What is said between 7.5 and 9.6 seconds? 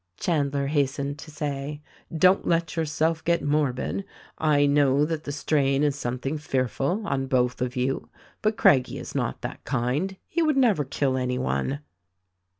of you; but Craggie is not